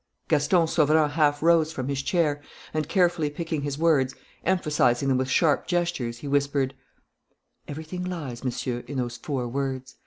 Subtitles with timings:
[0.29, 2.41] '"Gaston Sauverand half rose from his chair
[2.73, 6.73] and, carefully picking his words, emphasizing them with sharp gestures, he whispered:
[7.67, 9.97] "Everything lies, Monsieur, in those four words.